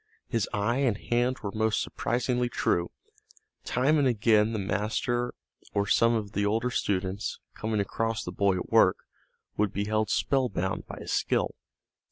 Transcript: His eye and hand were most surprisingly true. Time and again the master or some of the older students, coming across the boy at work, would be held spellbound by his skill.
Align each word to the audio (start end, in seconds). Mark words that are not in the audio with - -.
His 0.27 0.49
eye 0.51 0.77
and 0.77 0.97
hand 0.97 1.37
were 1.43 1.51
most 1.51 1.79
surprisingly 1.79 2.49
true. 2.49 2.89
Time 3.63 3.99
and 3.99 4.07
again 4.07 4.51
the 4.51 4.57
master 4.57 5.31
or 5.75 5.85
some 5.85 6.15
of 6.15 6.31
the 6.31 6.43
older 6.43 6.71
students, 6.71 7.37
coming 7.53 7.79
across 7.79 8.23
the 8.23 8.31
boy 8.31 8.55
at 8.55 8.71
work, 8.71 8.97
would 9.57 9.71
be 9.71 9.85
held 9.85 10.09
spellbound 10.09 10.87
by 10.87 10.97
his 11.01 11.13
skill. 11.13 11.53